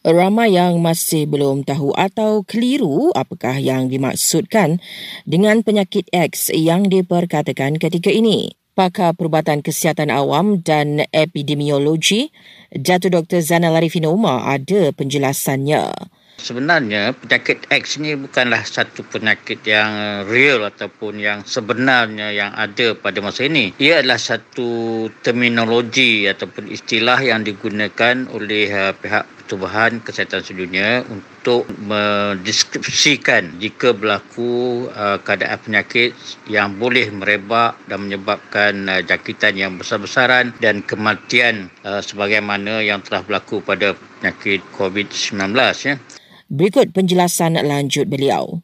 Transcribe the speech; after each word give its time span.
Ramai 0.00 0.56
yang 0.56 0.80
masih 0.80 1.28
belum 1.28 1.68
tahu 1.68 1.92
atau 1.92 2.40
keliru 2.48 3.12
apakah 3.12 3.60
yang 3.60 3.92
dimaksudkan 3.92 4.80
dengan 5.28 5.60
penyakit 5.60 6.08
X 6.08 6.48
yang 6.56 6.88
diperkatakan 6.88 7.76
ketika 7.76 8.08
ini. 8.08 8.56
Pakar 8.72 9.12
Perubatan 9.12 9.60
Kesihatan 9.60 10.08
Awam 10.08 10.64
dan 10.64 11.04
Epidemiologi, 11.12 12.32
Datuk 12.72 13.12
Dr. 13.12 13.44
Zanal 13.44 13.76
Arifin 13.76 14.08
Umar 14.08 14.48
ada 14.48 14.88
penjelasannya. 14.96 15.92
Sebenarnya 16.40 17.12
penyakit 17.12 17.68
X 17.68 18.00
ni 18.00 18.16
bukanlah 18.16 18.64
satu 18.64 19.04
penyakit 19.04 19.60
yang 19.68 20.24
real 20.24 20.64
ataupun 20.64 21.20
yang 21.20 21.44
sebenarnya 21.44 22.32
yang 22.32 22.56
ada 22.56 22.96
pada 22.96 23.20
masa 23.20 23.44
ini. 23.44 23.76
Ia 23.76 24.00
adalah 24.00 24.16
satu 24.16 25.04
terminologi 25.20 26.24
ataupun 26.24 26.72
istilah 26.72 27.20
yang 27.20 27.44
digunakan 27.44 28.24
oleh 28.32 28.72
uh, 28.72 28.96
pihak 28.96 29.39
Pertubuhan 29.50 29.98
Kesihatan 29.98 30.46
Sedunia 30.46 31.02
untuk 31.10 31.66
mendeskripsikan 31.82 33.58
jika 33.58 33.90
berlaku 33.90 34.86
uh, 34.94 35.18
keadaan 35.26 35.58
penyakit 35.58 36.14
yang 36.46 36.78
boleh 36.78 37.10
merebak 37.10 37.74
dan 37.90 38.06
menyebabkan 38.06 38.86
uh, 38.86 39.02
jangkitan 39.02 39.58
yang 39.58 39.74
besar-besaran 39.74 40.54
dan 40.62 40.86
kematian 40.86 41.66
uh, 41.82 41.98
sebagaimana 41.98 42.78
yang 42.78 43.02
telah 43.02 43.26
berlaku 43.26 43.58
pada 43.58 43.98
penyakit 44.22 44.62
COVID-19 44.78 45.50
ya. 45.82 45.98
Berikut 46.46 46.94
penjelasan 46.94 47.58
lanjut 47.58 48.06
beliau. 48.06 48.62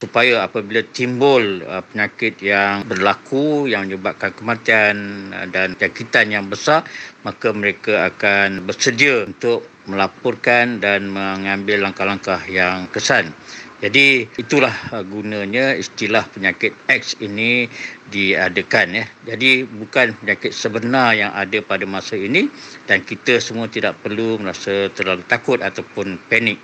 Supaya 0.00 0.48
apabila 0.48 0.80
timbul 0.96 1.60
uh, 1.60 1.84
penyakit 1.84 2.40
yang 2.40 2.88
berlaku 2.88 3.68
yang 3.68 3.84
menyebabkan 3.84 4.32
kematian 4.32 5.28
uh, 5.28 5.44
dan 5.44 5.76
jangkitan 5.76 6.32
yang 6.32 6.48
besar, 6.48 6.88
maka 7.20 7.52
mereka 7.52 8.08
akan 8.08 8.64
bersedia 8.64 9.28
untuk 9.28 9.68
melaporkan 9.84 10.80
dan 10.80 11.12
mengambil 11.12 11.84
langkah-langkah 11.84 12.40
yang 12.48 12.88
kesan. 12.88 13.36
Jadi 13.84 14.24
itulah 14.40 14.72
uh, 14.88 15.04
gunanya 15.04 15.76
istilah 15.76 16.24
penyakit 16.32 16.72
X 16.88 17.20
ini 17.20 17.68
diadakan 18.08 19.04
ya. 19.04 19.04
Jadi 19.36 19.68
bukan 19.68 20.16
penyakit 20.16 20.56
sebenar 20.56 21.12
yang 21.12 21.36
ada 21.36 21.60
pada 21.60 21.84
masa 21.84 22.16
ini 22.16 22.48
dan 22.88 23.04
kita 23.04 23.36
semua 23.36 23.68
tidak 23.68 24.00
perlu 24.00 24.40
merasa 24.40 24.88
terlalu 24.96 25.28
takut 25.28 25.60
ataupun 25.60 26.16
panik 26.32 26.56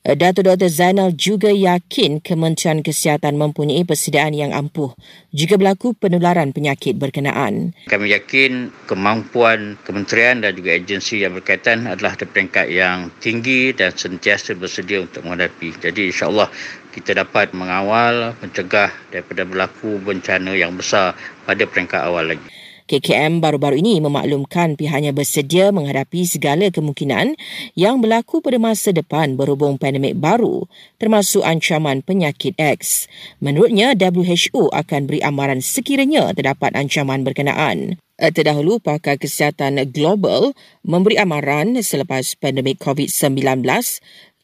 Datuk 0.00 0.48
Dr. 0.48 0.72
Zainal 0.72 1.12
juga 1.12 1.52
yakin 1.52 2.24
Kementerian 2.24 2.80
Kesihatan 2.80 3.36
mempunyai 3.36 3.84
persediaan 3.84 4.32
yang 4.32 4.56
ampuh 4.56 4.96
jika 5.28 5.60
berlaku 5.60 5.92
penularan 5.92 6.56
penyakit 6.56 6.96
berkenaan. 6.96 7.76
Kami 7.84 8.08
yakin 8.08 8.72
kemampuan 8.88 9.76
kementerian 9.84 10.40
dan 10.40 10.56
juga 10.56 10.72
agensi 10.72 11.20
yang 11.20 11.36
berkaitan 11.36 11.84
adalah 11.84 12.16
di 12.16 12.24
peringkat 12.24 12.72
yang 12.72 13.12
tinggi 13.20 13.76
dan 13.76 13.92
sentiasa 13.92 14.56
bersedia 14.56 15.04
untuk 15.04 15.20
menghadapi. 15.28 15.76
Jadi 15.76 16.08
insyaAllah 16.08 16.48
kita 16.96 17.20
dapat 17.20 17.52
mengawal, 17.52 18.32
mencegah 18.40 18.88
daripada 19.12 19.44
berlaku 19.44 20.00
bencana 20.00 20.56
yang 20.56 20.80
besar 20.80 21.12
pada 21.44 21.68
peringkat 21.68 22.00
awal 22.08 22.24
lagi. 22.24 22.48
KKM 22.90 23.38
baru-baru 23.38 23.78
ini 23.78 24.02
memaklumkan 24.02 24.74
pihaknya 24.74 25.14
bersedia 25.14 25.70
menghadapi 25.70 26.26
segala 26.26 26.74
kemungkinan 26.74 27.38
yang 27.78 28.02
berlaku 28.02 28.42
pada 28.42 28.58
masa 28.58 28.90
depan 28.90 29.38
berhubung 29.38 29.78
pandemik 29.78 30.18
baru 30.18 30.66
termasuk 30.98 31.46
ancaman 31.46 32.02
penyakit 32.02 32.58
X. 32.58 33.06
Menurutnya, 33.38 33.94
WHO 33.94 34.74
akan 34.74 35.06
beri 35.06 35.22
amaran 35.22 35.62
sekiranya 35.62 36.34
terdapat 36.34 36.74
ancaman 36.74 37.22
berkenaan. 37.22 38.02
Terdahulu, 38.20 38.84
pakar 38.84 39.16
kesihatan 39.16 39.80
global 39.96 40.52
memberi 40.84 41.16
amaran 41.16 41.80
selepas 41.80 42.36
pandemik 42.36 42.76
COVID-19 42.76 43.64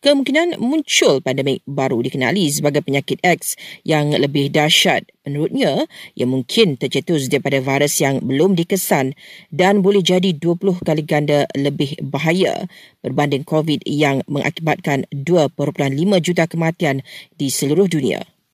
kemungkinan 0.07 0.63
muncul 0.63 1.19
pandemik 1.19 1.67
baru 1.67 1.99
dikenali 1.99 2.47
sebagai 2.47 2.87
penyakit 2.87 3.19
X 3.27 3.59
yang 3.83 4.15
lebih 4.15 4.55
dahsyat. 4.55 5.03
Menurutnya, 5.27 5.91
ia 6.15 6.27
mungkin 6.31 6.79
tercetus 6.79 7.27
daripada 7.27 7.59
virus 7.59 7.99
yang 7.99 8.23
belum 8.23 8.55
dikesan 8.55 9.19
dan 9.51 9.83
boleh 9.83 10.07
jadi 10.07 10.31
20 10.31 10.87
kali 10.87 11.03
ganda 11.03 11.51
lebih 11.59 11.99
bahaya 12.07 12.71
berbanding 13.03 13.43
COVID 13.43 13.83
yang 13.83 14.23
mengakibatkan 14.31 15.11
2.5 15.11 15.59
juta 16.23 16.47
kematian 16.47 17.03
di 17.35 17.51
seluruh 17.51 17.91
dunia. 17.91 18.36